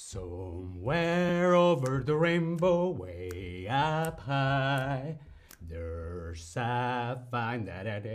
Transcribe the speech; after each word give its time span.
Somewhere 0.00 1.56
over 1.56 2.04
the 2.06 2.14
rainbow, 2.14 2.90
way 2.90 3.66
up 3.68 4.20
high, 4.20 5.18
there's 5.60 6.56
a 6.56 7.20
fine 7.32 7.64
that 7.64 8.06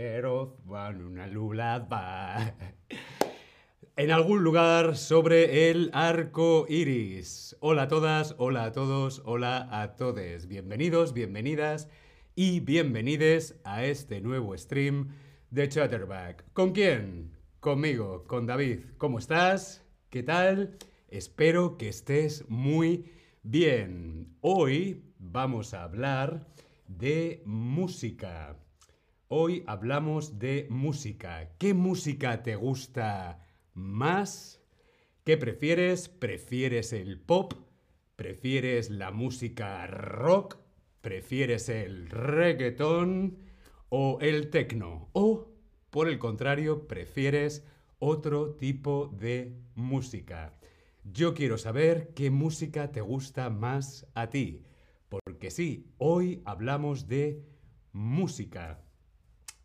una 0.96 1.26
lullaby. 1.26 2.52
En 3.98 4.10
algún 4.10 4.42
lugar 4.42 4.96
sobre 4.96 5.70
el 5.70 5.90
arco 5.92 6.64
iris. 6.70 7.54
Hola 7.60 7.82
a 7.82 7.88
todas, 7.88 8.34
hola 8.38 8.64
a 8.64 8.72
todos, 8.72 9.20
hola 9.26 9.68
a 9.70 9.94
todes. 9.94 10.48
Bienvenidos, 10.48 11.12
bienvenidas 11.12 11.90
y 12.34 12.60
bienvenides 12.60 13.56
a 13.62 13.84
este 13.84 14.22
nuevo 14.22 14.56
stream 14.56 15.10
de 15.50 15.68
Chatterback. 15.68 16.50
¿Con 16.54 16.72
quién? 16.72 17.36
Conmigo, 17.60 18.24
con 18.26 18.46
David. 18.46 18.86
¿Cómo 18.96 19.18
estás? 19.18 19.84
¿Qué 20.08 20.22
tal? 20.22 20.78
Espero 21.14 21.78
que 21.78 21.88
estés 21.88 22.44
muy 22.48 23.12
bien. 23.44 24.36
Hoy 24.40 25.04
vamos 25.20 25.72
a 25.72 25.84
hablar 25.84 26.48
de 26.88 27.40
música. 27.46 28.58
Hoy 29.28 29.62
hablamos 29.68 30.40
de 30.40 30.66
música. 30.70 31.52
¿Qué 31.56 31.72
música 31.72 32.42
te 32.42 32.56
gusta 32.56 33.46
más? 33.74 34.60
¿Qué 35.22 35.36
prefieres? 35.36 36.08
¿Prefieres 36.08 36.92
el 36.92 37.20
pop? 37.20 37.52
¿Prefieres 38.16 38.90
la 38.90 39.12
música 39.12 39.86
rock? 39.86 40.58
¿Prefieres 41.00 41.68
el 41.68 42.10
reggaetón 42.10 43.38
o 43.88 44.18
el 44.20 44.50
techno? 44.50 45.10
¿O, 45.12 45.46
por 45.90 46.08
el 46.08 46.18
contrario, 46.18 46.88
prefieres 46.88 47.64
otro 48.00 48.56
tipo 48.56 49.14
de 49.16 49.60
música? 49.76 50.58
Yo 51.12 51.34
quiero 51.34 51.58
saber 51.58 52.14
qué 52.14 52.30
música 52.30 52.90
te 52.90 53.02
gusta 53.02 53.50
más 53.50 54.06
a 54.14 54.30
ti. 54.30 54.64
Porque 55.10 55.50
sí, 55.50 55.92
hoy 55.98 56.40
hablamos 56.46 57.08
de 57.08 57.44
música. 57.92 58.82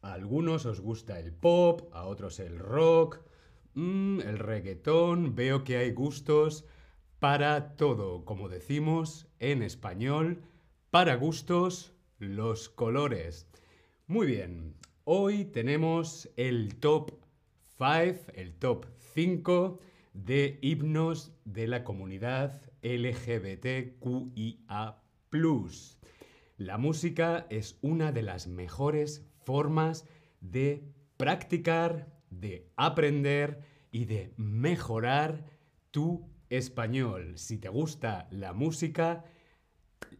A 0.01 0.13
algunos 0.13 0.65
os 0.65 0.81
gusta 0.81 1.17
el 1.17 1.31
pop, 1.31 1.89
a 1.93 2.03
otros 2.05 2.41
el 2.41 2.59
rock, 2.59 3.21
mm, 3.73 4.19
el 4.19 4.37
reggaetón. 4.37 5.33
Veo 5.33 5.63
que 5.63 5.77
hay 5.77 5.93
gustos 5.93 6.65
para 7.19 7.77
todo. 7.77 8.25
Como 8.25 8.49
decimos 8.49 9.29
en 9.39 9.63
español, 9.63 10.43
para 10.91 11.15
gustos 11.15 11.93
los 12.17 12.67
colores. 12.67 13.47
Muy 14.07 14.27
bien, 14.27 14.75
hoy 15.05 15.45
tenemos 15.45 16.29
el 16.35 16.75
top 16.75 17.13
5, 17.77 18.33
el 18.33 18.55
top 18.55 18.87
5 19.13 19.79
de 20.25 20.59
himnos 20.61 21.33
de 21.45 21.67
la 21.67 21.83
comunidad 21.83 22.61
LGBTQIA. 22.81 23.93
La 26.57 26.77
música 26.77 27.45
es 27.49 27.77
una 27.81 28.11
de 28.11 28.21
las 28.23 28.47
mejores 28.47 29.25
formas 29.45 30.05
de 30.41 30.91
practicar, 31.17 32.11
de 32.29 32.69
aprender 32.75 33.61
y 33.91 34.05
de 34.05 34.33
mejorar 34.37 35.45
tu 35.91 36.29
español. 36.49 37.37
Si 37.37 37.57
te 37.57 37.69
gusta 37.69 38.27
la 38.31 38.53
música, 38.53 39.23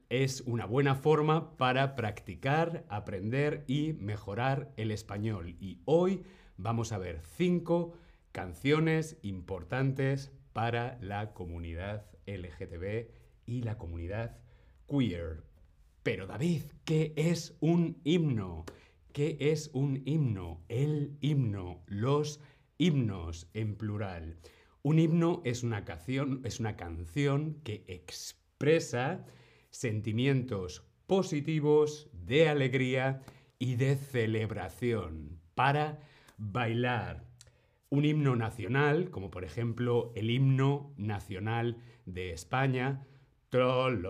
es 0.09 0.41
una 0.41 0.65
buena 0.65 0.95
forma 0.95 1.57
para 1.57 1.95
practicar, 1.95 2.85
aprender 2.89 3.65
y 3.67 3.93
mejorar 3.93 4.71
el 4.77 4.91
español. 4.91 5.55
Y 5.59 5.81
hoy 5.85 6.23
vamos 6.57 6.91
a 6.91 6.97
ver 6.97 7.21
cinco 7.21 7.95
canciones 8.31 9.17
importantes 9.21 10.31
para 10.53 10.97
la 11.01 11.33
comunidad 11.33 12.05
LGTB 12.25 13.09
y 13.45 13.61
la 13.63 13.77
comunidad 13.77 14.37
queer. 14.87 15.43
Pero 16.03 16.27
David, 16.27 16.63
¿qué 16.85 17.13
es 17.15 17.57
un 17.59 17.99
himno? 18.03 18.65
¿Qué 19.11 19.37
es 19.39 19.69
un 19.73 20.01
himno? 20.05 20.63
El 20.69 21.17
himno, 21.21 21.83
los 21.87 22.39
himnos 22.77 23.49
en 23.53 23.75
plural. 23.75 24.37
Un 24.81 24.99
himno 24.99 25.41
es 25.45 25.63
una 25.63 25.83
canción, 25.83 26.41
es 26.45 26.59
una 26.59 26.75
canción 26.77 27.59
que 27.63 27.83
expresa 27.87 29.25
sentimientos 29.71 30.83
positivos 31.05 32.09
de 32.13 32.47
alegría 32.49 33.21
y 33.57 33.75
de 33.75 33.95
celebración 33.95 35.39
para 35.53 35.99
bailar, 36.37 37.28
un 37.89 38.05
himno 38.05 38.35
nacional, 38.35 39.09
como 39.09 39.31
por 39.31 39.43
ejemplo 39.43 40.11
el 40.15 40.29
himno 40.29 40.93
nacional 40.97 41.77
de 42.05 42.31
España, 42.31 43.05
o 43.51 43.87
el 43.87 44.01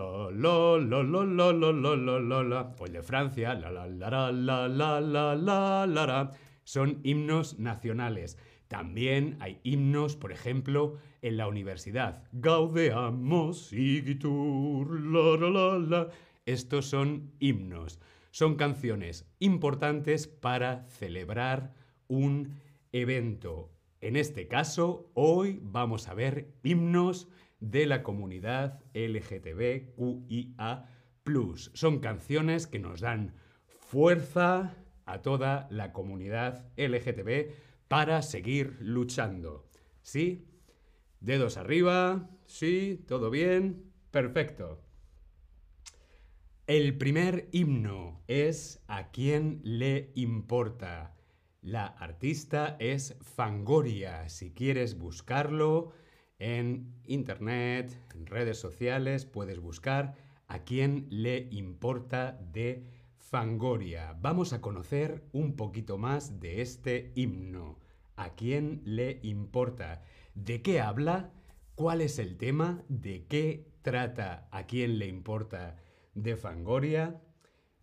de 2.92 3.02
Francia, 3.02 3.54
la 3.54 3.70
la 3.70 3.86
la 3.86 4.32
la 4.32 4.68
la 4.68 5.00
la 5.00 5.36
la 5.36 5.86
la 5.86 6.30
son 6.64 7.00
himnos 7.02 7.58
nacionales. 7.58 8.38
También 8.68 9.36
hay 9.40 9.58
himnos, 9.64 10.14
por 10.16 10.30
ejemplo, 10.30 10.98
en 11.22 11.36
la 11.36 11.48
universidad. 11.48 12.22
Gaudeamos 12.32 13.72
igitur, 13.72 15.00
la 15.00 15.48
la 15.50 15.78
la. 15.78 16.08
Estos 16.46 16.86
son 16.86 17.32
himnos. 17.40 17.98
Son 18.30 18.54
canciones 18.54 19.26
importantes 19.40 20.28
para 20.28 20.84
celebrar 20.86 21.72
un 22.06 22.60
evento. 22.92 23.72
En 24.00 24.16
este 24.16 24.48
caso, 24.48 25.10
hoy 25.14 25.60
vamos 25.62 26.08
a 26.08 26.14
ver 26.14 26.54
himnos 26.62 27.28
de 27.60 27.86
la 27.86 28.02
comunidad 28.02 28.80
LGTBQIA. 28.94 30.86
Son 31.74 32.00
canciones 32.00 32.66
que 32.66 32.80
nos 32.80 33.00
dan 33.00 33.34
fuerza 33.68 34.74
a 35.04 35.22
toda 35.22 35.68
la 35.70 35.92
comunidad 35.92 36.66
LGTB 36.76 37.52
para 37.88 38.22
seguir 38.22 38.78
luchando. 38.80 39.68
¿Sí? 40.02 40.48
Dedos 41.20 41.56
arriba. 41.56 42.30
Sí, 42.46 43.04
todo 43.06 43.30
bien. 43.30 43.92
Perfecto. 44.10 44.82
El 46.66 46.96
primer 46.96 47.48
himno 47.52 48.22
es 48.26 48.82
¿A 48.88 49.10
quién 49.10 49.60
le 49.62 50.12
importa? 50.14 51.16
La 51.62 51.84
artista 51.84 52.76
es 52.78 53.18
Fangoria. 53.20 54.30
Si 54.30 54.50
quieres 54.52 54.96
buscarlo 54.96 55.92
en 56.38 56.94
internet, 57.04 57.94
en 58.14 58.24
redes 58.24 58.58
sociales, 58.58 59.26
puedes 59.26 59.60
buscar 59.60 60.14
a 60.48 60.64
quién 60.64 61.06
le 61.10 61.48
importa 61.50 62.40
de 62.50 62.86
Fangoria. 63.18 64.16
Vamos 64.22 64.54
a 64.54 64.62
conocer 64.62 65.22
un 65.32 65.54
poquito 65.54 65.98
más 65.98 66.40
de 66.40 66.62
este 66.62 67.12
himno. 67.14 67.78
¿A 68.16 68.34
quién 68.36 68.80
le 68.86 69.20
importa? 69.22 70.02
¿De 70.34 70.62
qué 70.62 70.80
habla? 70.80 71.30
¿Cuál 71.74 72.00
es 72.00 72.18
el 72.18 72.38
tema? 72.38 72.82
¿De 72.88 73.26
qué 73.26 73.70
trata? 73.82 74.48
¿A 74.50 74.66
quién 74.66 74.98
le 74.98 75.08
importa 75.08 75.76
de 76.14 76.36
Fangoria? 76.36 77.20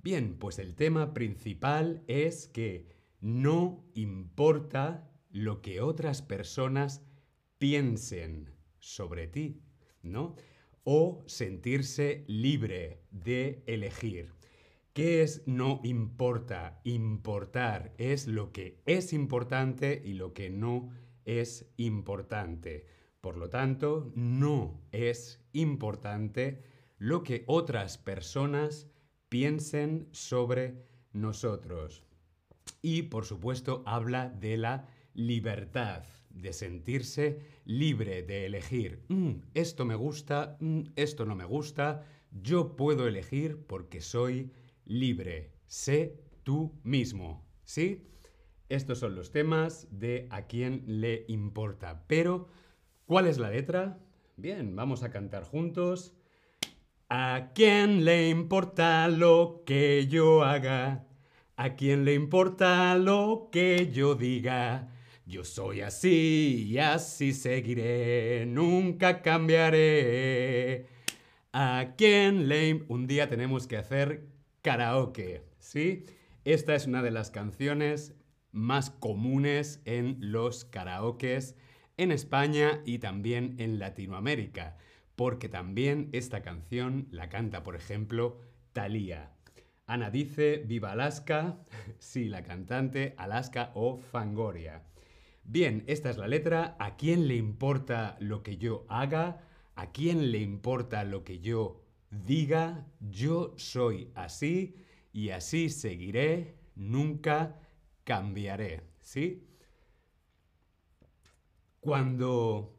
Bien, 0.02 0.40
pues 0.40 0.58
el 0.58 0.74
tema 0.76 1.14
principal 1.14 2.04
es 2.08 2.48
que 2.48 2.97
no 3.20 3.86
importa 3.94 5.12
lo 5.30 5.62
que 5.62 5.82
otras 5.82 6.22
personas 6.22 7.04
piensen 7.58 8.52
sobre 8.80 9.28
ti, 9.28 9.62
¿no? 10.02 10.36
O 10.84 11.24
sentirse 11.28 12.24
libre 12.28 13.02
de 13.12 13.64
elegir. 13.68 14.34
¿Qué 14.94 15.22
es 15.22 15.44
no 15.46 15.80
importa? 15.84 16.82
Importar 16.84 17.94
es 17.98 18.26
lo 18.26 18.52
que 18.52 18.82
es 18.86 19.14
importante 19.14 20.02
y 20.04 20.14
lo 20.14 20.34
que 20.34 20.50
no 20.50 20.90
es 21.26 21.72
importante. 21.78 22.88
Por 23.22 23.38
lo 23.38 23.50
tanto, 23.50 24.12
no 24.16 24.82
es 24.92 25.46
importante 25.54 26.64
lo 26.98 27.22
que 27.22 27.44
otras 27.46 27.98
personas 27.98 28.88
piensen 29.30 30.08
sobre 30.14 30.84
nosotros. 31.12 32.07
Y, 32.82 33.04
por 33.04 33.26
supuesto, 33.26 33.84
habla 33.86 34.30
de 34.30 34.58
la 34.58 34.88
libertad, 35.14 36.04
de 36.30 36.54
sentirse 36.54 37.40
libre 37.66 38.22
de 38.22 38.46
elegir, 38.46 39.04
mm, 39.08 39.32
esto 39.56 39.86
me 39.86 39.96
gusta, 39.96 40.58
mm, 40.60 40.82
esto 40.96 41.26
no 41.26 41.36
me 41.36 41.46
gusta, 41.46 42.06
yo 42.32 42.76
puedo 42.76 43.08
elegir 43.08 43.66
porque 43.66 44.02
soy 44.02 44.52
libre, 44.86 45.52
sé 45.66 46.20
tú 46.44 46.80
mismo, 46.84 47.46
¿sí? 47.64 48.08
Estos 48.70 49.00
son 49.00 49.16
los 49.16 49.32
temas 49.32 49.88
de 49.92 50.28
a 50.30 50.44
quién 50.44 50.84
le 50.86 51.26
importa. 51.30 52.04
Pero, 52.08 52.48
¿cuál 53.06 53.28
es 53.28 53.38
la 53.38 53.50
letra? 53.50 54.00
Bien, 54.36 54.76
vamos 54.76 55.04
a 55.04 55.10
cantar 55.10 55.44
juntos. 55.44 56.14
¿A 57.10 57.52
quién 57.56 58.04
le 58.04 58.30
importa 58.30 59.08
lo 59.08 59.64
que 59.66 60.08
yo 60.08 60.44
haga? 60.44 61.07
¿A 61.60 61.76
quién 61.76 62.06
le 62.06 62.14
importa 62.14 62.96
lo 63.00 63.50
que 63.52 63.92
yo 63.92 64.14
diga? 64.14 64.90
Yo 65.26 65.44
soy 65.44 65.82
así 65.82 66.68
y 66.70 66.78
así 66.78 67.34
seguiré, 67.34 68.46
nunca 68.46 69.24
cambiaré. 69.24 70.86
¿A 71.54 71.96
quién 71.98 72.48
le... 72.48 72.86
Un 72.90 73.08
día 73.08 73.28
tenemos 73.28 73.66
que 73.66 73.78
hacer 73.78 74.28
karaoke, 74.62 75.42
¿sí? 75.58 76.06
Esta 76.46 76.76
es 76.76 76.86
una 76.86 77.02
de 77.02 77.10
las 77.10 77.32
canciones 77.32 78.14
más 78.52 78.92
comunes 78.92 79.82
en 79.86 80.18
los 80.20 80.64
karaokes 80.64 81.56
en 81.98 82.12
España 82.12 82.84
y 82.86 83.00
también 83.00 83.56
en 83.58 83.80
Latinoamérica, 83.80 84.78
porque 85.16 85.50
también 85.50 86.10
esta 86.12 86.44
canción 86.44 87.08
la 87.10 87.30
canta, 87.30 87.64
por 87.64 87.76
ejemplo, 87.76 88.42
Thalía. 88.74 89.37
Ana 89.88 90.12
dice, 90.12 90.64
viva 90.66 90.92
Alaska, 90.92 91.60
sí, 92.00 92.28
la 92.28 92.44
cantante 92.44 93.16
Alaska 93.18 93.72
o 93.74 93.98
Fangoria. 93.98 94.84
Bien, 95.46 95.86
esta 95.88 96.10
es 96.10 96.18
la 96.18 96.28
letra. 96.28 96.76
¿A 96.78 96.98
quién 96.98 97.30
le 97.30 97.38
importa 97.38 98.18
lo 98.20 98.44
que 98.44 98.58
yo 98.58 98.86
haga? 98.90 99.42
¿A 99.76 99.94
quién 99.94 100.32
le 100.32 100.40
importa 100.40 101.06
lo 101.06 101.24
que 101.24 101.40
yo 101.40 101.86
diga? 102.12 102.86
Yo 103.00 103.54
soy 103.56 104.12
así 104.14 104.76
y 105.14 105.30
así 105.30 105.70
seguiré, 105.70 106.58
nunca 106.76 107.58
cambiaré. 108.04 108.82
¿Sí? 109.00 109.48
Cuando 111.80 112.78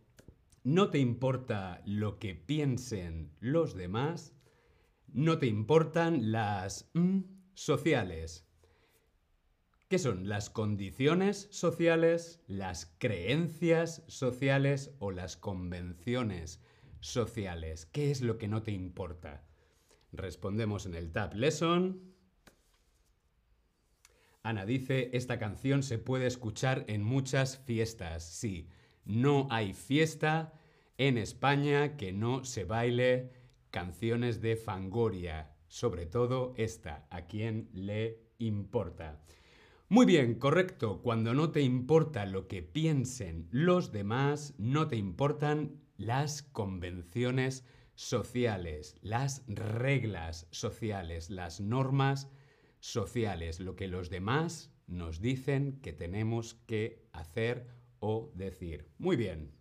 no 0.63 0.91
te 0.91 0.99
importa 0.99 1.81
lo 1.87 2.19
que 2.19 2.35
piensen 2.35 3.31
los 3.41 3.75
demás, 3.75 4.35
no 5.13 5.39
te 5.39 5.47
importan 5.47 6.33
las 6.33 6.91
mm, 6.95 7.21
sociales. 7.55 8.47
¿Qué 9.89 9.99
son 9.99 10.29
las 10.29 10.51
condiciones 10.51 11.49
sociales, 11.51 12.43
las 12.47 12.95
creencias 12.99 14.03
sociales 14.07 14.95
o 14.99 15.11
las 15.11 15.37
convenciones 15.37 16.61
sociales? 17.01 17.87
¿Qué 17.87 18.11
es 18.11 18.21
lo 18.21 18.37
que 18.37 18.49
no 18.49 18.63
te 18.63 18.73
importa? 18.73 19.47
Respondemos 20.13 20.85
en 20.85 20.95
el 20.95 21.11
Tab 21.11 21.35
Lesson. 21.35 22.15
Ana 24.43 24.67
dice, 24.67 25.11
esta 25.15 25.39
canción 25.39 25.83
se 25.83 25.99
puede 25.99 26.27
escuchar 26.27 26.85
en 26.89 27.03
muchas 27.03 27.59
fiestas. 27.59 28.25
Sí, 28.25 28.69
no 29.07 29.49
hay 29.51 29.73
fiesta 29.73 30.53
en 30.99 31.17
España 31.17 31.97
que 31.97 32.13
no 32.13 32.45
se 32.45 32.65
baile 32.65 33.38
canciones 33.71 34.41
de 34.41 34.57
Fangoria, 34.57 35.55
sobre 35.67 36.07
todo 36.07 36.55
esta, 36.57 37.07
¿a 37.11 37.27
quién 37.27 37.69
le 37.73 38.21
importa? 38.39 39.23
Muy 39.89 40.05
bien, 40.05 40.35
correcto. 40.35 41.01
Cuando 41.01 41.33
no 41.33 41.51
te 41.51 41.63
importa 41.63 42.27
lo 42.27 42.47
que 42.47 42.63
piensen 42.63 43.49
los 43.51 43.91
demás, 43.91 44.55
no 44.59 44.87
te 44.89 44.97
importan 44.97 45.81
las 45.97 46.43
convenciones 46.43 47.65
sociales, 47.95 48.97
las 49.01 49.45
reglas 49.49 50.47
sociales, 50.51 51.31
las 51.31 51.61
normas 51.61 52.31
sociales, 52.81 53.61
lo 53.61 53.77
que 53.77 53.89
los 53.89 54.11
demás 54.11 54.73
nos 54.87 55.21
dicen 55.21 55.81
que 55.81 55.93
tenemos 55.93 56.55
que 56.67 57.09
hacer 57.13 57.67
o 57.99 58.31
decir. 58.35 58.89
Muy 58.99 59.17
bien. 59.17 59.58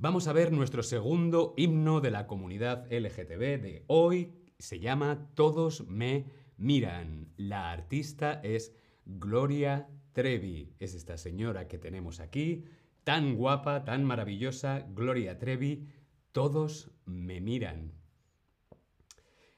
Vamos 0.00 0.28
a 0.28 0.32
ver 0.32 0.52
nuestro 0.52 0.84
segundo 0.84 1.54
himno 1.56 2.00
de 2.00 2.12
la 2.12 2.28
comunidad 2.28 2.86
LGTB 2.88 3.60
de 3.60 3.84
hoy. 3.88 4.32
Se 4.56 4.78
llama 4.78 5.28
Todos 5.34 5.88
me 5.88 6.26
miran. 6.56 7.32
La 7.36 7.72
artista 7.72 8.40
es 8.44 8.76
Gloria 9.04 9.88
Trevi. 10.12 10.72
Es 10.78 10.94
esta 10.94 11.18
señora 11.18 11.66
que 11.66 11.78
tenemos 11.78 12.20
aquí, 12.20 12.64
tan 13.02 13.34
guapa, 13.34 13.84
tan 13.84 14.04
maravillosa, 14.04 14.86
Gloria 14.94 15.36
Trevi. 15.40 15.88
Todos 16.30 16.92
me 17.04 17.40
miran. 17.40 17.90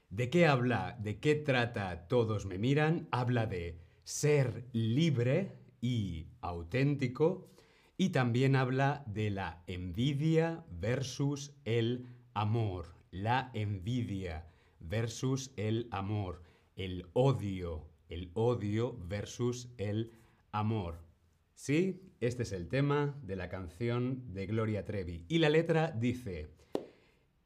¿De 0.09 0.31
qué 0.31 0.47
habla? 0.47 0.97
¿De 1.01 1.21
qué 1.21 1.35
trata 1.35 2.09
Todos 2.09 2.47
me 2.47 2.57
miran? 2.57 3.09
Habla 3.11 3.45
de 3.45 3.79
ser 4.05 4.65
libre 4.73 5.59
y 5.83 6.29
auténtico 6.41 7.51
y 8.01 8.09
también 8.09 8.57
habla 8.57 9.05
de 9.07 9.29
la 9.29 9.63
envidia 9.67 10.65
versus 10.71 11.53
el 11.67 12.07
amor. 12.33 12.95
La 13.11 13.51
envidia 13.53 14.47
versus 14.81 15.53
el 15.59 15.87
amor 15.91 16.43
el 16.77 17.05
odio, 17.13 17.91
el 18.09 18.31
odio 18.33 18.97
versus 19.07 19.69
el 19.77 20.13
amor. 20.51 21.05
¿Sí? 21.53 22.01
Este 22.21 22.45
es 22.45 22.53
el 22.53 22.69
tema 22.69 23.21
de 23.23 23.37
la 23.37 23.51
canción 23.51 24.33
de 24.33 24.47
Gloria 24.47 24.87
Trevi. 24.87 25.27
Y 25.29 25.39
la 25.39 25.51
letra 25.51 25.91
dice, 25.91 26.49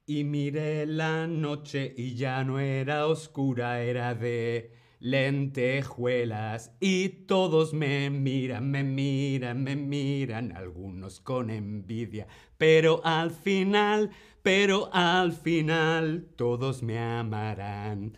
y 0.07 0.23
miré 0.23 0.87
la 0.87 1.27
noche 1.27 1.93
y 1.97 2.15
ya 2.15 2.45
no 2.45 2.61
era 2.61 3.09
oscura, 3.09 3.83
era 3.83 4.15
de 4.15 4.71
lentejuelas 5.05 6.73
y 6.81 7.11
todos 7.27 7.75
me 7.75 8.09
miran, 8.09 8.71
me 8.71 8.83
miran, 8.83 9.63
me 9.63 9.77
miran, 9.77 10.57
algunos 10.57 11.21
con 11.21 11.51
envidia, 11.51 12.27
pero 12.57 13.03
al 13.05 13.31
final, 13.31 14.13
pero 14.43 14.89
al 14.95 15.35
final 15.35 16.31
todos 16.37 16.83
me 16.83 16.99
amarán. 16.99 18.17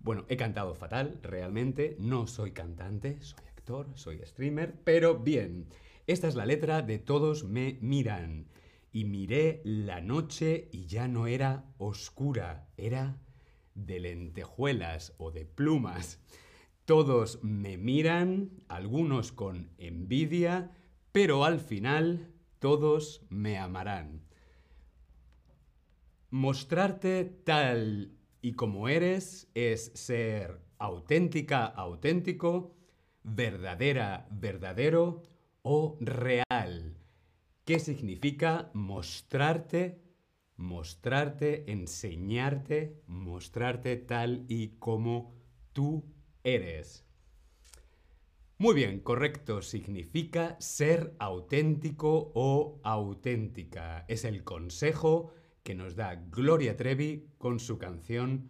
Bueno, 0.00 0.24
he 0.30 0.38
cantado 0.38 0.74
fatal, 0.74 1.20
realmente. 1.22 1.96
No 1.98 2.26
soy 2.26 2.52
cantante, 2.52 3.20
soy 3.20 3.44
actor, 3.54 3.90
soy 3.94 4.18
streamer, 4.24 4.72
pero 4.84 5.18
bien. 5.18 5.66
Esta 6.06 6.28
es 6.28 6.34
la 6.34 6.46
letra 6.46 6.80
de 6.80 6.98
Todos 6.98 7.44
me 7.44 7.76
miran. 7.82 8.48
Y 8.90 9.04
miré 9.04 9.60
la 9.64 10.00
noche 10.00 10.70
y 10.72 10.86
ya 10.86 11.08
no 11.08 11.26
era 11.26 11.66
oscura, 11.76 12.68
era 12.78 13.18
de 13.74 14.00
lentejuelas 14.00 15.14
o 15.18 15.30
de 15.30 15.44
plumas. 15.44 16.20
Todos 16.84 17.42
me 17.42 17.76
miran, 17.76 18.50
algunos 18.68 19.32
con 19.32 19.70
envidia, 19.78 20.72
pero 21.12 21.44
al 21.44 21.60
final 21.60 22.32
todos 22.58 23.24
me 23.28 23.58
amarán. 23.58 24.22
Mostrarte 26.30 27.24
tal 27.24 28.16
y 28.40 28.54
como 28.54 28.88
eres 28.88 29.48
es 29.54 29.92
ser 29.94 30.60
auténtica, 30.78 31.64
auténtico, 31.66 32.74
verdadera, 33.22 34.26
verdadero 34.30 35.22
o 35.62 35.96
real. 36.00 36.96
¿Qué 37.64 37.78
significa 37.78 38.70
mostrarte? 38.74 40.01
Mostrarte, 40.62 41.72
enseñarte, 41.72 43.02
mostrarte 43.08 43.96
tal 43.96 44.44
y 44.46 44.68
como 44.78 45.34
tú 45.72 46.04
eres. 46.44 47.04
Muy 48.58 48.76
bien, 48.76 49.00
correcto. 49.00 49.60
Significa 49.60 50.56
ser 50.60 51.16
auténtico 51.18 52.30
o 52.36 52.80
auténtica. 52.84 54.04
Es 54.06 54.24
el 54.24 54.44
consejo 54.44 55.32
que 55.64 55.74
nos 55.74 55.96
da 55.96 56.14
Gloria 56.30 56.76
Trevi 56.76 57.26
con 57.38 57.58
su 57.58 57.76
canción 57.76 58.48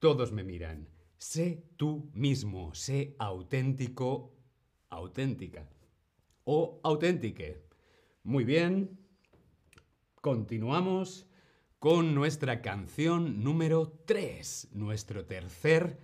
Todos 0.00 0.32
me 0.32 0.44
miran. 0.44 0.86
Sé 1.16 1.64
tú 1.78 2.10
mismo, 2.12 2.74
sé 2.74 3.16
auténtico, 3.18 4.34
auténtica 4.90 5.66
o 6.44 6.78
auténtique. 6.82 7.62
Muy 8.22 8.44
bien, 8.44 8.98
continuamos 10.20 11.26
con 11.84 12.14
nuestra 12.14 12.62
canción 12.62 13.44
número 13.44 13.92
3, 14.06 14.70
nuestro 14.72 15.26
tercer 15.26 15.98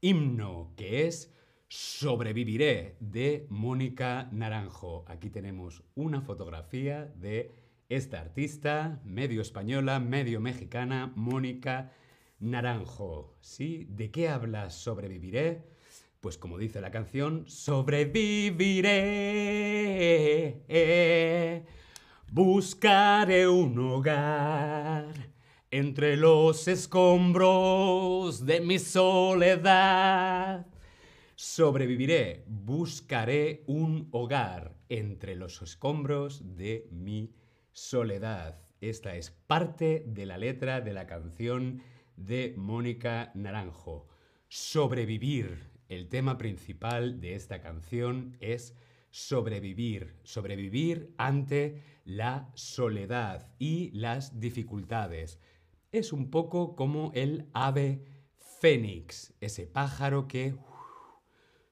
himno, 0.00 0.72
que 0.76 1.06
es 1.06 1.32
Sobreviviré 1.68 2.96
de 2.98 3.46
Mónica 3.48 4.28
Naranjo. 4.32 5.04
Aquí 5.06 5.30
tenemos 5.30 5.84
una 5.94 6.20
fotografía 6.20 7.04
de 7.14 7.52
esta 7.88 8.20
artista, 8.20 9.00
medio 9.04 9.40
española, 9.40 10.00
medio 10.00 10.40
mexicana, 10.40 11.12
Mónica 11.14 11.92
Naranjo. 12.40 13.36
¿Sí? 13.40 13.86
¿De 13.88 14.10
qué 14.10 14.28
habla 14.28 14.68
Sobreviviré? 14.68 15.62
Pues 16.20 16.38
como 16.38 16.58
dice 16.58 16.80
la 16.80 16.90
canción, 16.90 17.44
sobreviviré. 17.46 18.96
Buscaré 22.32 23.48
un 23.48 23.76
hogar 23.76 25.09
entre 25.70 26.16
los 26.16 26.66
escombros 26.66 28.44
de 28.44 28.60
mi 28.60 28.78
soledad. 28.80 30.66
Sobreviviré, 31.36 32.44
buscaré 32.46 33.62
un 33.66 34.08
hogar 34.10 34.74
entre 34.88 35.36
los 35.36 35.62
escombros 35.62 36.56
de 36.56 36.88
mi 36.90 37.32
Soledad. 37.72 38.60
Esta 38.80 39.14
es 39.14 39.30
parte 39.30 40.02
de 40.06 40.26
la 40.26 40.38
letra 40.38 40.80
de 40.80 40.92
la 40.92 41.06
canción 41.06 41.82
de 42.16 42.54
Mónica 42.56 43.30
Naranjo. 43.34 44.08
Sobrevivir. 44.48 45.70
El 45.88 46.08
tema 46.08 46.36
principal 46.36 47.20
de 47.20 47.34
esta 47.34 47.60
canción 47.60 48.36
es 48.40 48.76
sobrevivir, 49.10 50.16
sobrevivir 50.24 51.14
ante 51.16 51.82
la 52.04 52.50
soledad 52.54 53.48
y 53.58 53.90
las 53.92 54.40
dificultades. 54.40 55.40
Es 55.92 56.12
un 56.12 56.30
poco 56.30 56.76
como 56.76 57.10
el 57.16 57.48
ave 57.52 58.04
fénix, 58.60 59.34
ese 59.40 59.66
pájaro 59.66 60.28
que 60.28 60.54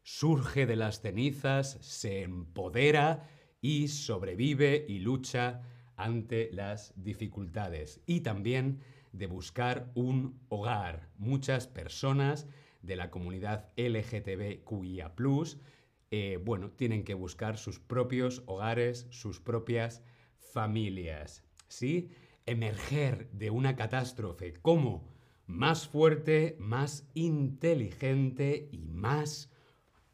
surge 0.02 0.66
de 0.66 0.74
las 0.74 1.00
cenizas, 1.00 1.78
se 1.82 2.22
empodera 2.22 3.28
y 3.60 3.86
sobrevive 3.86 4.84
y 4.88 4.98
lucha 4.98 5.62
ante 5.94 6.50
las 6.52 6.94
dificultades. 6.96 8.00
Y 8.06 8.22
también 8.22 8.80
de 9.12 9.26
buscar 9.26 9.92
un 9.94 10.40
hogar. 10.48 11.10
Muchas 11.16 11.68
personas 11.68 12.48
de 12.82 12.96
la 12.96 13.12
comunidad 13.12 13.70
LGTBQIA, 13.76 15.14
eh, 16.10 16.40
bueno, 16.44 16.70
tienen 16.72 17.04
que 17.04 17.14
buscar 17.14 17.56
sus 17.56 17.78
propios 17.78 18.42
hogares, 18.46 19.06
sus 19.10 19.40
propias 19.40 20.02
familias. 20.38 21.44
¿Sí? 21.68 22.10
Emerger 22.48 23.30
de 23.32 23.50
una 23.50 23.76
catástrofe 23.76 24.54
como 24.54 25.08
más 25.46 25.88
fuerte, 25.88 26.56
más 26.58 27.08
inteligente 27.14 28.68
y 28.72 28.86
más 28.88 29.50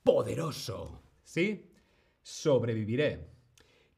poderoso. 0.03 1.03
¿Sí? 1.23 1.71
Sobreviviré. 2.23 3.29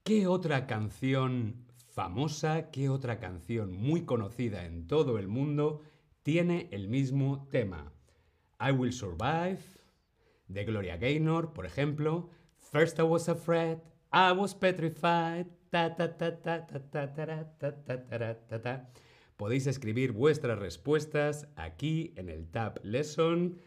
¿Qué 0.02 0.26
otra 0.26 0.66
canción 0.66 1.66
famosa, 1.88 2.70
qué 2.70 2.88
otra 2.88 3.18
canción 3.18 3.72
muy 3.72 4.04
conocida 4.04 4.64
en 4.64 4.86
todo 4.86 5.18
el 5.18 5.28
mundo 5.28 5.82
tiene 6.22 6.68
el 6.72 6.88
mismo 6.88 7.48
tema? 7.50 7.92
I 8.60 8.70
Will 8.70 8.92
Survive, 8.92 9.58
de 10.48 10.64
Gloria 10.64 10.96
Gaynor, 10.96 11.52
por 11.52 11.66
ejemplo. 11.66 12.30
First 12.58 12.98
I 12.98 13.02
was 13.02 13.28
afraid, 13.28 13.78
I 14.12 14.32
was 14.32 14.54
petrified. 14.54 15.46
Podéis 19.36 19.66
escribir 19.66 20.12
vuestras 20.12 20.58
respuestas 20.58 21.48
aquí 21.56 22.14
en 22.16 22.28
el 22.28 22.48
Tab 22.50 22.80
Lesson. 22.82 23.58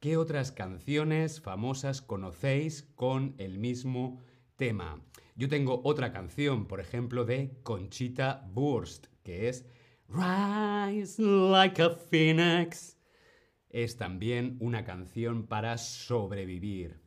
¿Qué 0.00 0.16
otras 0.16 0.52
canciones 0.52 1.40
famosas 1.40 2.00
conocéis 2.00 2.82
con 2.94 3.34
el 3.38 3.58
mismo 3.58 4.22
tema? 4.56 5.02
Yo 5.36 5.48
tengo 5.48 5.82
otra 5.84 6.12
canción, 6.12 6.66
por 6.66 6.80
ejemplo, 6.80 7.24
de 7.24 7.60
Conchita 7.62 8.48
Wurst, 8.54 9.06
que 9.22 9.48
es 9.48 9.66
Rise 10.08 11.22
like 11.22 11.82
a 11.82 11.90
Phoenix. 11.90 12.96
Es 13.68 13.96
también 13.96 14.56
una 14.60 14.84
canción 14.84 15.46
para 15.46 15.76
sobrevivir. 15.76 17.00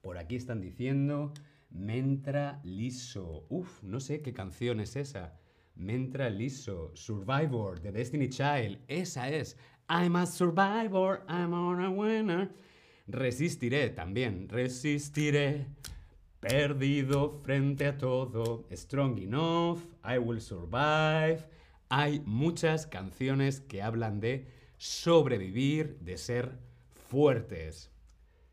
Por 0.00 0.18
aquí 0.18 0.36
están 0.36 0.60
diciendo 0.60 1.32
Mentra 1.70 2.60
Liso. 2.64 3.46
Uf, 3.48 3.82
no 3.82 4.00
sé 4.00 4.20
qué 4.20 4.32
canción 4.32 4.80
es 4.80 4.96
esa. 4.96 5.38
Mentra 5.76 6.28
Liso, 6.28 6.92
Survivor 6.94 7.80
de 7.80 7.92
Destiny 7.92 8.28
Child. 8.28 8.78
Esa 8.88 9.28
es. 9.30 9.56
I'm 9.88 10.16
a 10.16 10.26
survivor, 10.26 11.24
I'm 11.28 11.52
a 11.52 11.90
winner. 11.90 12.50
Resistiré 13.06 13.90
también, 13.90 14.48
resistiré. 14.48 15.66
Perdido 16.40 17.40
frente 17.42 17.86
a 17.86 17.98
todo, 17.98 18.66
strong 18.72 19.18
enough, 19.18 19.80
I 20.04 20.18
will 20.18 20.40
survive. 20.40 21.44
Hay 21.90 22.20
muchas 22.20 22.86
canciones 22.86 23.60
que 23.60 23.82
hablan 23.82 24.20
de 24.20 24.46
sobrevivir, 24.78 25.98
de 26.00 26.16
ser 26.16 26.58
fuertes. 27.08 27.90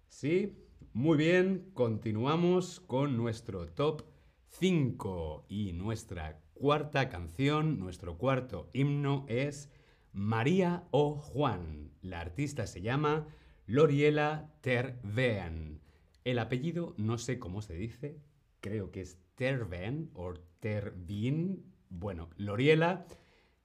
¿Sí? 0.10 0.67
Muy 0.98 1.16
bien, 1.16 1.70
continuamos 1.76 2.80
con 2.80 3.18
nuestro 3.18 3.68
top 3.68 4.02
5 4.48 5.46
y 5.48 5.74
nuestra 5.74 6.42
cuarta 6.56 7.08
canción, 7.08 7.78
nuestro 7.78 8.18
cuarto 8.18 8.72
himno 8.74 9.24
es 9.30 9.70
María 10.12 10.88
o 10.90 11.14
Juan. 11.14 11.92
La 12.02 12.20
artista 12.20 12.66
se 12.66 12.82
llama 12.82 13.28
Loriela 13.68 14.52
Tervean. 14.62 15.82
El 16.24 16.40
apellido 16.40 16.96
no 16.98 17.20
sé 17.20 17.38
cómo 17.38 17.62
se 17.62 17.76
dice, 17.76 18.20
creo 18.60 18.90
que 18.90 19.02
es 19.02 19.20
Terven 19.36 20.10
o 20.16 20.34
Tervin. 20.60 21.64
Bueno, 21.90 22.32
Loriela 22.38 23.06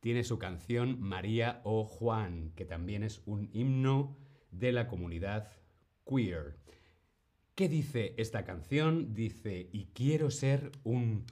tiene 0.00 0.22
su 0.24 0.38
canción 0.38 1.00
María 1.00 1.62
o 1.64 1.86
Juan, 1.86 2.52
que 2.56 2.66
también 2.66 3.02
es 3.02 3.22
un 3.24 3.48
himno 3.54 4.18
de 4.50 4.72
la 4.72 4.86
comunidad 4.86 5.50
queer. 6.04 6.60
¿Qué 7.54 7.68
dice 7.68 8.14
esta 8.16 8.44
canción? 8.44 9.12
Dice, 9.12 9.68
y 9.72 9.84
quiero 9.92 10.30
ser 10.30 10.72
un 10.84 11.26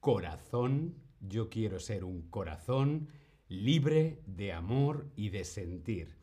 corazón, 0.00 0.96
yo 1.20 1.48
quiero 1.48 1.78
ser 1.78 2.02
un 2.02 2.22
corazón 2.22 3.08
libre 3.46 4.20
de 4.26 4.52
amor 4.52 5.12
y 5.14 5.28
de 5.28 5.44
sentir. 5.44 6.18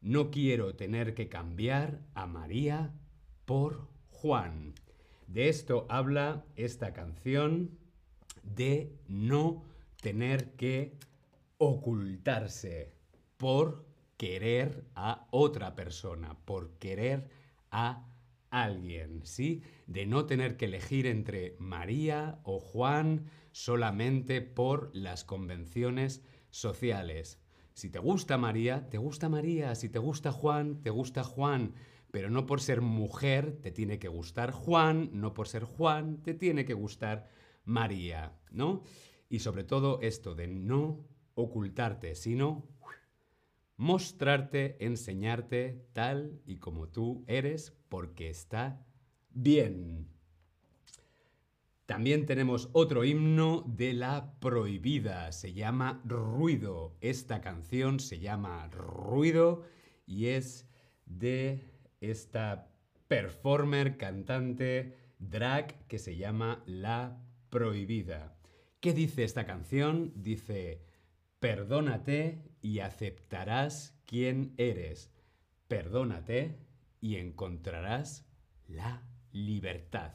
No 0.00 0.30
quiero 0.30 0.76
tener 0.76 1.12
que 1.12 1.28
cambiar 1.28 2.00
a 2.14 2.26
María 2.26 2.94
por 3.44 3.90
Juan. 4.08 4.72
De 5.26 5.50
esto 5.50 5.84
habla 5.90 6.46
esta 6.56 6.94
canción 6.94 7.78
de 8.42 8.96
no 9.08 9.62
tener 10.00 10.56
que 10.56 10.96
ocultarse 11.58 12.94
por 13.36 13.84
querer 14.16 14.86
a 14.94 15.26
otra 15.32 15.74
persona, 15.74 16.38
por 16.46 16.78
querer 16.78 17.28
a 17.70 18.09
alguien, 18.50 19.20
¿sí? 19.24 19.62
De 19.86 20.06
no 20.06 20.26
tener 20.26 20.56
que 20.56 20.66
elegir 20.66 21.06
entre 21.06 21.56
María 21.58 22.40
o 22.44 22.58
Juan 22.58 23.26
solamente 23.52 24.40
por 24.42 24.90
las 24.94 25.24
convenciones 25.24 26.22
sociales. 26.50 27.40
Si 27.72 27.88
te 27.90 27.98
gusta 27.98 28.36
María, 28.36 28.88
te 28.90 28.98
gusta 28.98 29.28
María. 29.28 29.74
Si 29.74 29.88
te 29.88 29.98
gusta 29.98 30.32
Juan, 30.32 30.82
te 30.82 30.90
gusta 30.90 31.24
Juan. 31.24 31.74
Pero 32.10 32.28
no 32.28 32.44
por 32.46 32.60
ser 32.60 32.80
mujer 32.80 33.58
te 33.62 33.70
tiene 33.70 33.98
que 33.98 34.08
gustar 34.08 34.50
Juan, 34.50 35.10
no 35.12 35.32
por 35.32 35.46
ser 35.46 35.62
Juan 35.62 36.22
te 36.22 36.34
tiene 36.34 36.64
que 36.64 36.74
gustar 36.74 37.28
María, 37.64 38.36
¿no? 38.50 38.82
Y 39.28 39.38
sobre 39.38 39.62
todo 39.62 40.00
esto 40.02 40.34
de 40.34 40.48
no 40.48 41.06
ocultarte, 41.34 42.16
sino 42.16 42.66
mostrarte, 43.76 44.76
enseñarte 44.84 45.86
tal 45.92 46.42
y 46.44 46.56
como 46.56 46.88
tú 46.88 47.24
eres, 47.28 47.79
porque 47.90 48.30
está 48.30 48.86
bien. 49.28 50.08
También 51.84 52.24
tenemos 52.24 52.70
otro 52.72 53.04
himno 53.04 53.64
de 53.66 53.92
la 53.92 54.38
prohibida, 54.38 55.32
se 55.32 55.52
llama 55.52 56.00
Ruido. 56.04 56.96
Esta 57.00 57.42
canción 57.42 57.98
se 58.00 58.20
llama 58.20 58.68
Ruido 58.68 59.64
y 60.06 60.28
es 60.28 60.68
de 61.04 61.68
esta 62.00 62.70
performer, 63.08 63.96
cantante, 63.96 64.96
drag 65.18 65.86
que 65.88 65.98
se 65.98 66.16
llama 66.16 66.62
La 66.64 67.20
Prohibida. 67.50 68.36
¿Qué 68.78 68.92
dice 68.92 69.24
esta 69.24 69.44
canción? 69.44 70.12
Dice, 70.14 70.84
perdónate 71.40 72.44
y 72.62 72.78
aceptarás 72.78 74.00
quién 74.06 74.54
eres. 74.58 75.10
Perdónate 75.66 76.69
y 77.00 77.16
encontrarás 77.16 78.26
la 78.68 79.02
libertad. 79.32 80.14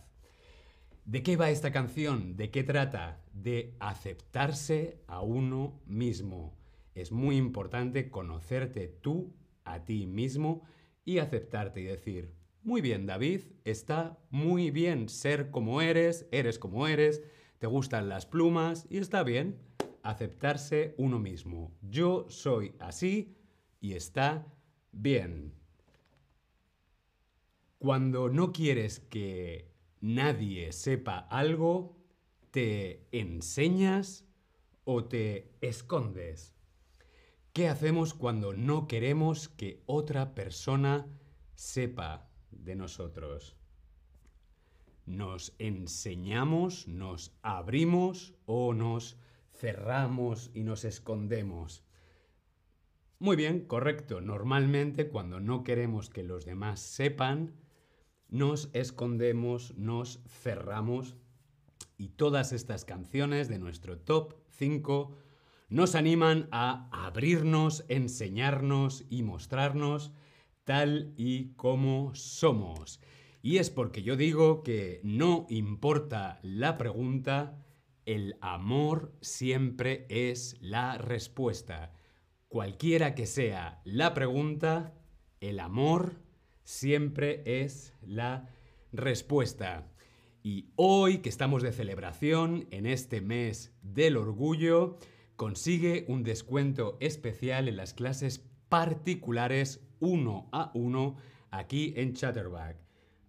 ¿De 1.05 1.21
qué 1.21 1.37
va 1.37 1.51
esta 1.51 1.71
canción? 1.71 2.35
¿De 2.35 2.49
qué 2.49 2.63
trata? 2.63 3.23
De 3.33 3.75
aceptarse 3.79 5.03
a 5.07 5.21
uno 5.21 5.79
mismo. 5.85 6.57
Es 6.95 7.11
muy 7.11 7.37
importante 7.37 8.09
conocerte 8.09 8.87
tú 8.87 9.35
a 9.65 9.85
ti 9.85 10.07
mismo 10.07 10.63
y 11.03 11.19
aceptarte 11.19 11.81
y 11.81 11.85
decir, 11.85 12.33
muy 12.63 12.81
bien 12.81 13.05
David, 13.05 13.41
está 13.63 14.17
muy 14.31 14.71
bien 14.71 15.07
ser 15.07 15.51
como 15.51 15.81
eres, 15.81 16.27
eres 16.31 16.57
como 16.57 16.87
eres, 16.87 17.21
te 17.59 17.67
gustan 17.67 18.09
las 18.09 18.25
plumas 18.25 18.87
y 18.89 18.97
está 18.97 19.21
bien 19.21 19.59
aceptarse 20.01 20.95
uno 20.97 21.19
mismo. 21.19 21.71
Yo 21.81 22.25
soy 22.29 22.73
así 22.79 23.37
y 23.79 23.93
está 23.93 24.47
bien. 24.91 25.53
Cuando 27.77 28.29
no 28.29 28.51
quieres 28.53 28.99
que 28.99 29.71
nadie 29.99 30.71
sepa 30.71 31.17
algo, 31.17 31.97
te 32.51 33.07
enseñas 33.11 34.25
o 34.85 35.05
te 35.05 35.51
escondes. 35.61 36.53
¿Qué 37.51 37.67
hacemos 37.67 38.13
cuando 38.13 38.53
no 38.53 38.87
queremos 38.87 39.49
que 39.49 39.83
otra 39.85 40.35
persona 40.35 41.07
sepa 41.53 42.29
de 42.51 42.75
nosotros? 42.75 43.55
¿Nos 45.05 45.53
enseñamos, 45.59 46.87
nos 46.87 47.37
abrimos 47.41 48.33
o 48.45 48.73
nos 48.73 49.17
cerramos 49.53 50.49
y 50.53 50.63
nos 50.63 50.85
escondemos? 50.85 51.83
Muy 53.19 53.35
bien, 53.35 53.65
correcto. 53.65 54.21
Normalmente 54.21 55.09
cuando 55.09 55.39
no 55.39 55.63
queremos 55.63 56.09
que 56.09 56.23
los 56.23 56.45
demás 56.45 56.79
sepan, 56.79 57.53
nos 58.29 58.69
escondemos, 58.73 59.75
nos 59.77 60.21
cerramos. 60.27 61.15
Y 61.97 62.09
todas 62.09 62.51
estas 62.51 62.85
canciones 62.85 63.47
de 63.47 63.59
nuestro 63.59 63.97
top 63.97 64.35
5 64.49 65.15
nos 65.69 65.95
animan 65.95 66.47
a 66.51 66.89
abrirnos, 66.91 67.85
enseñarnos 67.87 69.05
y 69.09 69.23
mostrarnos 69.23 70.11
tal 70.65 71.13
y 71.15 71.53
como 71.53 72.13
somos. 72.15 72.99
Y 73.41 73.57
es 73.57 73.69
porque 73.69 74.01
yo 74.01 74.17
digo 74.17 74.63
que 74.63 74.99
no 75.03 75.45
importa 75.49 76.39
la 76.41 76.77
pregunta, 76.77 77.63
el 78.05 78.37
amor 78.41 79.13
siempre 79.21 80.05
es 80.09 80.57
la 80.61 80.97
respuesta. 80.97 81.93
Cualquiera 82.47 83.15
que 83.15 83.27
sea 83.27 83.81
la 83.83 84.13
pregunta, 84.13 84.93
el 85.41 85.59
amor 85.59 86.24
siempre 86.65 87.41
es 87.45 87.93
la 88.05 88.49
respuesta. 88.91 89.87
Y 90.43 90.67
hoy 90.75 91.19
que 91.19 91.29
estamos 91.29 91.63
de 91.63 91.71
celebración 91.71 92.67
en 92.71 92.85
este 92.85 93.21
mes 93.21 93.73
del 93.81 94.17
orgullo, 94.17 94.97
consigue 95.37 96.05
un 96.07 96.23
descuento 96.23 96.97
especial 96.99 97.69
en 97.69 97.77
las 97.77 97.93
clases 97.93 98.43
particulares 98.67 99.81
uno 99.99 100.49
a 100.51 100.71
uno 100.73 101.15
aquí 101.51 101.93
en 101.95 102.13
Chatterback. 102.13 102.77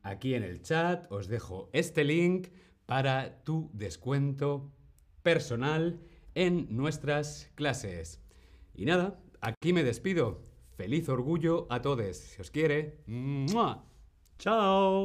Aquí 0.03 0.35
en 0.35 0.43
el 0.43 0.63
chat 0.63 1.11
os 1.11 1.27
dejo 1.27 1.69
este 1.73 2.05
link 2.05 2.49
para 2.87 3.43
tu 3.43 3.71
descuento 3.73 4.73
personal 5.23 5.99
en 6.35 6.69
nuestras 6.71 7.51
clases. 7.55 8.21
Y 8.75 8.85
nada, 8.85 9.19
aquí 9.41 9.73
me 9.73 9.83
despido. 9.83 10.43
Feliz 10.77 11.09
orgullo 11.09 11.67
a 11.71 11.81
todos. 11.81 12.17
Si 12.17 12.41
os 12.41 12.51
quiere. 12.51 12.99
¡Chao! 14.39 15.05